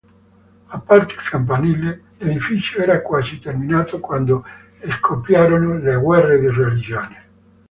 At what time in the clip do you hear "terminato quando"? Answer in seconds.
3.37-4.43